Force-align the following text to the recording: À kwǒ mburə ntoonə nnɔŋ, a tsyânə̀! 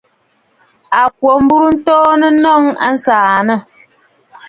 À 0.99 1.01
kwǒ 1.17 1.31
mburə 1.43 1.69
ntoonə 1.77 2.27
nnɔŋ, 2.35 2.63
a 2.87 2.89
tsyânə̀! 3.01 3.59